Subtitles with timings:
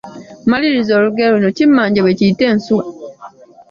[0.49, 2.85] Maliriza olugero luno: Kimmanje bwe kita ensuwa....